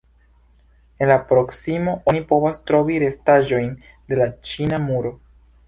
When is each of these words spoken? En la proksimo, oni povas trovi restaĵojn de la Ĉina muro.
En 1.03 1.11
la 1.11 1.17
proksimo, 1.31 1.93
oni 2.13 2.23
povas 2.33 2.59
trovi 2.71 2.97
restaĵojn 3.05 3.71
de 4.13 4.21
la 4.23 4.31
Ĉina 4.51 4.85
muro. 4.91 5.17